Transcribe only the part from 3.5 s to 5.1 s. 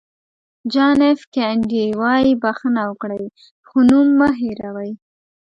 خو نوم مه هېروئ.